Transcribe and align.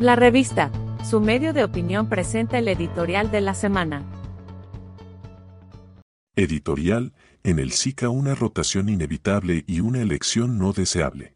La 0.00 0.14
revista, 0.16 0.70
su 1.04 1.20
medio 1.20 1.52
de 1.52 1.64
opinión 1.64 2.08
presenta 2.08 2.58
el 2.58 2.68
editorial 2.68 3.30
de 3.30 3.40
la 3.40 3.54
semana. 3.54 4.04
Editorial, 6.36 7.12
en 7.42 7.58
el 7.58 7.72
SICA 7.72 8.08
una 8.08 8.34
rotación 8.34 8.88
inevitable 8.88 9.64
y 9.66 9.80
una 9.80 10.00
elección 10.00 10.58
no 10.58 10.72
deseable. 10.72 11.34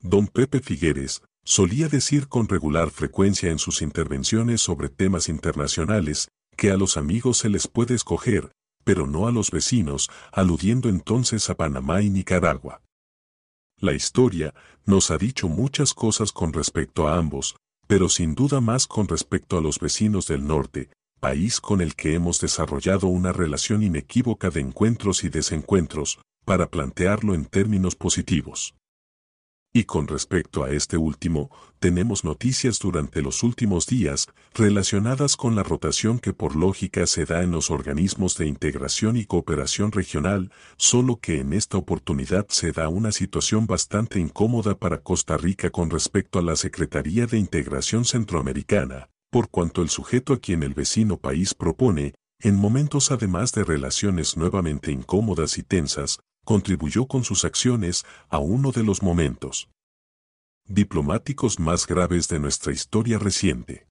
Don 0.00 0.26
Pepe 0.26 0.60
Figueres, 0.60 1.22
solía 1.44 1.88
decir 1.88 2.26
con 2.26 2.48
regular 2.48 2.90
frecuencia 2.90 3.50
en 3.50 3.58
sus 3.58 3.82
intervenciones 3.82 4.60
sobre 4.60 4.88
temas 4.88 5.28
internacionales, 5.28 6.28
que 6.56 6.70
a 6.70 6.76
los 6.76 6.96
amigos 6.96 7.38
se 7.38 7.50
les 7.50 7.68
puede 7.68 7.94
escoger, 7.94 8.50
pero 8.84 9.06
no 9.06 9.28
a 9.28 9.30
los 9.30 9.50
vecinos, 9.50 10.10
aludiendo 10.32 10.88
entonces 10.88 11.48
a 11.50 11.54
Panamá 11.54 12.02
y 12.02 12.10
Nicaragua. 12.10 12.82
La 13.80 13.94
historia 13.94 14.52
nos 14.84 15.10
ha 15.10 15.16
dicho 15.16 15.48
muchas 15.48 15.94
cosas 15.94 16.32
con 16.32 16.52
respecto 16.52 17.08
a 17.08 17.16
ambos, 17.16 17.56
pero 17.86 18.10
sin 18.10 18.34
duda 18.34 18.60
más 18.60 18.86
con 18.86 19.08
respecto 19.08 19.56
a 19.56 19.62
los 19.62 19.78
vecinos 19.78 20.26
del 20.26 20.46
norte, 20.46 20.90
país 21.18 21.62
con 21.62 21.80
el 21.80 21.94
que 21.94 22.14
hemos 22.14 22.40
desarrollado 22.40 23.06
una 23.06 23.32
relación 23.32 23.82
inequívoca 23.82 24.50
de 24.50 24.60
encuentros 24.60 25.24
y 25.24 25.30
desencuentros, 25.30 26.18
para 26.44 26.70
plantearlo 26.70 27.34
en 27.34 27.46
términos 27.46 27.96
positivos. 27.96 28.74
Y 29.72 29.84
con 29.84 30.08
respecto 30.08 30.64
a 30.64 30.70
este 30.70 30.96
último, 30.96 31.48
tenemos 31.78 32.24
noticias 32.24 32.80
durante 32.80 33.22
los 33.22 33.44
últimos 33.44 33.86
días 33.86 34.26
relacionadas 34.52 35.36
con 35.36 35.54
la 35.54 35.62
rotación 35.62 36.18
que 36.18 36.32
por 36.32 36.56
lógica 36.56 37.06
se 37.06 37.24
da 37.24 37.44
en 37.44 37.52
los 37.52 37.70
organismos 37.70 38.36
de 38.36 38.48
integración 38.48 39.16
y 39.16 39.26
cooperación 39.26 39.92
regional, 39.92 40.50
solo 40.76 41.20
que 41.20 41.38
en 41.38 41.52
esta 41.52 41.78
oportunidad 41.78 42.48
se 42.48 42.72
da 42.72 42.88
una 42.88 43.12
situación 43.12 43.68
bastante 43.68 44.18
incómoda 44.18 44.76
para 44.76 45.02
Costa 45.02 45.36
Rica 45.36 45.70
con 45.70 45.88
respecto 45.88 46.40
a 46.40 46.42
la 46.42 46.56
Secretaría 46.56 47.26
de 47.26 47.38
Integración 47.38 48.04
Centroamericana, 48.04 49.08
por 49.30 49.50
cuanto 49.50 49.82
el 49.82 49.88
sujeto 49.88 50.32
a 50.32 50.40
quien 50.40 50.64
el 50.64 50.74
vecino 50.74 51.16
país 51.16 51.54
propone, 51.54 52.14
en 52.40 52.56
momentos 52.56 53.12
además 53.12 53.52
de 53.52 53.62
relaciones 53.62 54.36
nuevamente 54.36 54.90
incómodas 54.90 55.58
y 55.58 55.62
tensas, 55.62 56.18
contribuyó 56.50 57.06
con 57.06 57.22
sus 57.22 57.44
acciones 57.44 58.04
a 58.28 58.40
uno 58.40 58.72
de 58.72 58.82
los 58.82 59.04
momentos 59.04 59.68
diplomáticos 60.66 61.60
más 61.60 61.86
graves 61.86 62.26
de 62.26 62.40
nuestra 62.40 62.72
historia 62.72 63.20
reciente. 63.20 63.86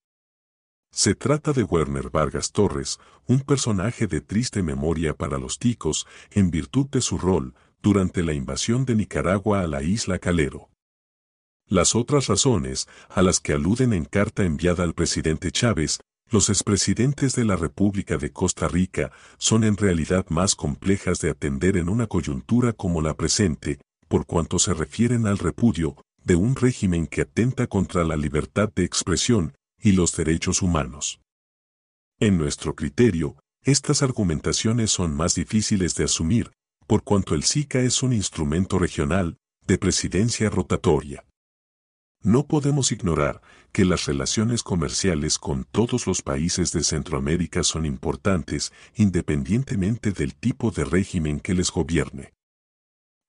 Se 0.92 1.16
trata 1.16 1.54
de 1.54 1.64
Werner 1.64 2.10
Vargas 2.10 2.52
Torres, 2.52 3.00
un 3.28 3.40
personaje 3.40 4.08
de 4.08 4.20
triste 4.20 4.62
memoria 4.62 5.14
para 5.14 5.38
los 5.38 5.58
ticos 5.58 6.06
en 6.32 6.52
virtud 6.52 6.88
de 6.88 7.00
su 7.00 7.18
rol 7.18 7.56
durante 7.82 8.24
la 8.24 8.34
invasión 8.34 8.84
de 8.84 8.96
Nicaragua 8.96 9.62
a 9.62 9.68
la 9.68 9.82
isla 9.82 10.20
Calero. 10.20 10.70
Las 11.66 11.96
otras 11.96 12.28
razones, 12.28 12.90
a 13.08 13.22
las 13.22 13.40
que 13.40 13.54
aluden 13.54 13.94
en 13.94 14.04
carta 14.04 14.44
enviada 14.44 14.84
al 14.84 14.94
presidente 14.94 15.50
Chávez, 15.54 16.02
los 16.31 16.49
expresidentes 16.49 17.33
de 17.33 17.45
la 17.45 17.55
República 17.55 18.17
de 18.17 18.31
Costa 18.31 18.67
Rica 18.67 19.11
son 19.38 19.63
en 19.63 19.77
realidad 19.77 20.25
más 20.30 20.55
complejas 20.55 21.19
de 21.19 21.30
atender 21.30 21.77
en 21.77 21.89
una 21.89 22.08
coyuntura 22.08 22.73
como 22.73 23.02
la 23.02 23.16
presente, 23.16 23.80
por 24.08 24.25
cuanto 24.25 24.59
se 24.59 24.73
refieren 24.73 25.27
al 25.27 25.38
repudio 25.38 25.95
de 26.23 26.35
un 26.35 26.55
régimen 26.55 27.07
que 27.07 27.22
atenta 27.22 27.67
contra 27.67 28.03
la 28.03 28.16
libertad 28.16 28.72
de 28.75 28.83
expresión 28.83 29.55
y 29.81 29.94
los 29.94 30.16
derechos 30.16 30.61
humanos. 30.61 31.19
En 32.19 32.38
nuestro 32.38 32.75
criterio, 32.75 33.38
estas 33.63 34.03
argumentaciones 34.03 34.91
son 34.91 35.16
más 35.16 35.35
difíciles 35.35 35.95
de 35.95 36.03
asumir, 36.03 36.52
por 36.85 37.03
cuanto 37.03 37.35
el 37.35 37.44
SICA 37.44 37.80
es 37.80 38.03
un 38.03 38.13
instrumento 38.13 38.77
regional, 38.80 39.38
de 39.66 39.77
presidencia 39.77 40.50
rotatoria. 40.50 41.23
No 42.22 42.45
podemos 42.45 42.92
ignorar 42.92 43.42
que 43.72 43.86
las 43.86 44.06
relaciones 44.06 44.62
comerciales 44.62 45.39
con 45.39 45.64
todos 45.64 46.06
los 46.06 46.22
países 46.22 46.73
de 46.73 46.84
Centroamérica 46.84 47.64
son 47.64 47.86
importantes 47.86 48.73
independientemente 48.95 50.12
del 50.12 50.35
tipo 50.35 50.72
de 50.72 50.84
régimen 50.84 51.40
que 51.40 51.53
les 51.53 51.72
gobierne. 51.72 52.34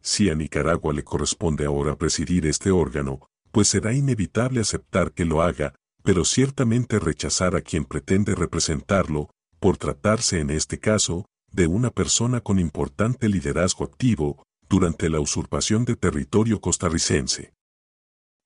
Si 0.02 0.28
a 0.28 0.34
Nicaragua 0.34 0.92
le 0.92 1.04
corresponde 1.04 1.66
ahora 1.66 1.96
presidir 1.96 2.46
este 2.46 2.72
órgano, 2.72 3.28
pues 3.52 3.68
será 3.68 3.92
inevitable 3.92 4.60
aceptar 4.60 5.12
que 5.12 5.24
lo 5.24 5.42
haga, 5.42 5.74
pero 6.02 6.24
ciertamente 6.24 6.98
rechazar 6.98 7.54
a 7.54 7.60
quien 7.60 7.84
pretende 7.84 8.34
representarlo, 8.34 9.30
por 9.60 9.76
tratarse 9.76 10.40
en 10.40 10.50
este 10.50 10.80
caso, 10.80 11.26
de 11.52 11.68
una 11.68 11.90
persona 11.90 12.40
con 12.40 12.58
importante 12.58 13.28
liderazgo 13.28 13.84
activo, 13.84 14.42
durante 14.68 15.08
la 15.10 15.20
usurpación 15.20 15.84
de 15.84 15.96
territorio 15.96 16.60
costarricense. 16.60 17.52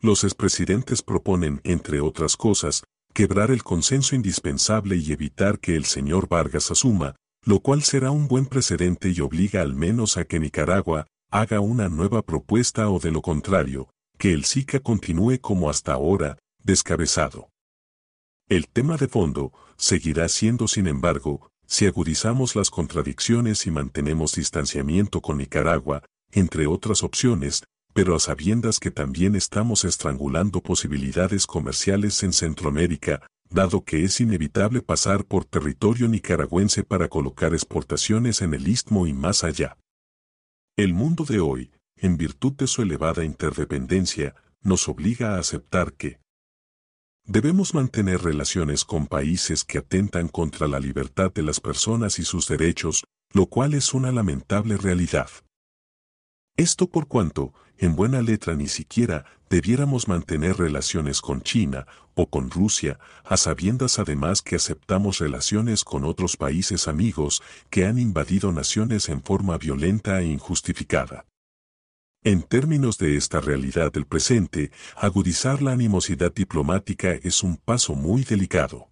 Los 0.04 0.22
expresidentes 0.22 1.00
proponen, 1.00 1.62
entre 1.64 2.02
otras 2.02 2.36
cosas, 2.36 2.84
quebrar 3.14 3.50
el 3.50 3.62
consenso 3.62 4.14
indispensable 4.14 4.96
y 4.96 5.12
evitar 5.12 5.60
que 5.60 5.76
el 5.76 5.86
señor 5.86 6.28
Vargas 6.28 6.70
asuma, 6.70 7.16
lo 7.42 7.60
cual 7.60 7.82
será 7.82 8.10
un 8.10 8.28
buen 8.28 8.44
precedente 8.44 9.08
y 9.08 9.20
obliga 9.20 9.62
al 9.62 9.74
menos 9.74 10.18
a 10.18 10.26
que 10.26 10.38
Nicaragua 10.38 11.06
haga 11.30 11.60
una 11.60 11.88
nueva 11.88 12.20
propuesta 12.20 12.90
o 12.90 12.98
de 12.98 13.12
lo 13.12 13.22
contrario, 13.22 13.88
que 14.18 14.34
el 14.34 14.44
SICA 14.44 14.80
continúe 14.80 15.38
como 15.40 15.70
hasta 15.70 15.94
ahora, 15.94 16.36
descabezado. 16.62 17.48
El 18.50 18.68
tema 18.68 18.98
de 18.98 19.08
fondo 19.08 19.54
seguirá 19.78 20.28
siendo, 20.28 20.68
sin 20.68 20.86
embargo, 20.86 21.48
si 21.66 21.86
agudizamos 21.86 22.56
las 22.56 22.68
contradicciones 22.68 23.66
y 23.66 23.70
mantenemos 23.70 24.34
distanciamiento 24.34 25.22
con 25.22 25.38
Nicaragua, 25.38 26.04
entre 26.30 26.66
otras 26.66 27.02
opciones, 27.02 27.62
pero 27.94 28.16
a 28.16 28.20
sabiendas 28.20 28.80
que 28.80 28.90
también 28.90 29.36
estamos 29.36 29.84
estrangulando 29.84 30.60
posibilidades 30.60 31.46
comerciales 31.46 32.22
en 32.24 32.32
Centroamérica, 32.32 33.26
dado 33.48 33.84
que 33.84 34.04
es 34.04 34.20
inevitable 34.20 34.82
pasar 34.82 35.24
por 35.24 35.44
territorio 35.44 36.08
nicaragüense 36.08 36.82
para 36.82 37.08
colocar 37.08 37.54
exportaciones 37.54 38.42
en 38.42 38.52
el 38.52 38.66
istmo 38.66 39.06
y 39.06 39.12
más 39.12 39.44
allá. 39.44 39.78
El 40.76 40.92
mundo 40.92 41.24
de 41.24 41.38
hoy, 41.38 41.70
en 41.96 42.16
virtud 42.16 42.52
de 42.54 42.66
su 42.66 42.82
elevada 42.82 43.24
interdependencia, 43.24 44.34
nos 44.60 44.88
obliga 44.88 45.36
a 45.36 45.38
aceptar 45.38 45.92
que 45.92 46.18
debemos 47.24 47.74
mantener 47.74 48.22
relaciones 48.22 48.84
con 48.84 49.06
países 49.06 49.62
que 49.62 49.78
atentan 49.78 50.26
contra 50.26 50.66
la 50.66 50.80
libertad 50.80 51.32
de 51.32 51.44
las 51.44 51.60
personas 51.60 52.18
y 52.18 52.24
sus 52.24 52.48
derechos, 52.48 53.04
lo 53.32 53.46
cual 53.46 53.72
es 53.74 53.94
una 53.94 54.10
lamentable 54.10 54.76
realidad. 54.76 55.28
Esto 56.56 56.86
por 56.86 57.08
cuanto, 57.08 57.52
en 57.78 57.96
buena 57.96 58.22
letra 58.22 58.54
ni 58.54 58.68
siquiera 58.68 59.24
debiéramos 59.50 60.06
mantener 60.06 60.56
relaciones 60.56 61.20
con 61.20 61.42
China 61.42 61.86
o 62.14 62.30
con 62.30 62.48
Rusia, 62.48 63.00
a 63.24 63.36
sabiendas 63.36 63.98
además 63.98 64.40
que 64.40 64.54
aceptamos 64.54 65.18
relaciones 65.18 65.82
con 65.82 66.04
otros 66.04 66.36
países 66.36 66.86
amigos 66.86 67.42
que 67.70 67.86
han 67.86 67.98
invadido 67.98 68.52
naciones 68.52 69.08
en 69.08 69.20
forma 69.20 69.58
violenta 69.58 70.20
e 70.20 70.26
injustificada. 70.26 71.26
En 72.22 72.42
términos 72.42 72.98
de 72.98 73.16
esta 73.16 73.40
realidad 73.40 73.92
del 73.92 74.06
presente, 74.06 74.70
agudizar 74.96 75.60
la 75.60 75.72
animosidad 75.72 76.32
diplomática 76.32 77.12
es 77.12 77.42
un 77.42 77.56
paso 77.56 77.96
muy 77.96 78.22
delicado. 78.22 78.88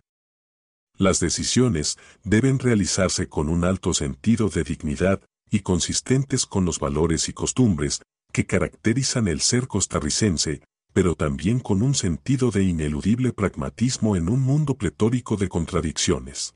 Las 0.98 1.20
decisiones 1.20 1.96
deben 2.24 2.58
realizarse 2.58 3.28
con 3.28 3.48
un 3.48 3.64
alto 3.64 3.94
sentido 3.94 4.48
de 4.48 4.64
dignidad 4.64 5.22
y 5.52 5.60
consistentes 5.60 6.46
con 6.46 6.64
los 6.64 6.80
valores 6.80 7.28
y 7.28 7.34
costumbres 7.34 8.00
que 8.32 8.46
caracterizan 8.46 9.28
el 9.28 9.40
ser 9.40 9.68
costarricense, 9.68 10.62
pero 10.94 11.14
también 11.14 11.60
con 11.60 11.82
un 11.82 11.94
sentido 11.94 12.50
de 12.50 12.64
ineludible 12.64 13.32
pragmatismo 13.32 14.16
en 14.16 14.30
un 14.30 14.40
mundo 14.40 14.74
pletórico 14.76 15.36
de 15.36 15.48
contradicciones. 15.48 16.54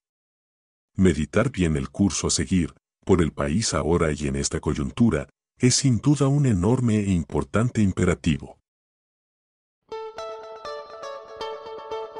Meditar 0.97 1.51
bien 1.51 1.77
el 1.77 1.91
curso 1.91 2.29
a 2.29 2.31
seguir, 2.31 2.75
por 3.05 3.21
el 3.21 3.33
país 3.33 3.75
ahora 3.75 4.13
y 4.13 4.29
en 4.29 4.37
esta 4.37 4.61
coyuntura, 4.61 5.29
es 5.59 5.75
sin 5.75 5.99
duda 5.99 6.29
un 6.29 6.47
enorme 6.47 6.99
e 7.01 7.13
importante 7.13 7.83
imperativo. 7.83 8.56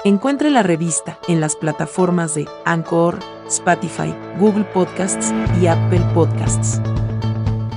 Encuentre 0.03 0.51
la 0.51 0.61
revista 0.61 1.17
en 1.27 1.41
las 1.41 1.55
plataformas 1.55 2.35
de 2.35 2.47
Anchor, 2.65 3.19
Spotify, 3.47 4.13
Google 4.39 4.63
Podcasts 4.65 5.33
y 5.59 5.65
Apple 5.65 6.01
Podcasts. 6.13 6.79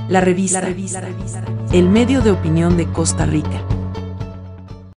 La 0.07 0.21
revista, 0.21 0.61
el 1.73 1.89
medio 1.89 2.21
de 2.21 2.31
opinión 2.31 2.77
de 2.77 2.85
Costa 2.85 3.25
Rica. 3.25 3.65